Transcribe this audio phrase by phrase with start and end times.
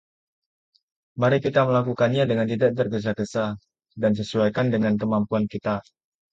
[1.21, 3.45] Mari kita melakukannya dengan tidak tergesa-gesa
[4.01, 5.75] dan sesuaikan dengan kemampuan kita.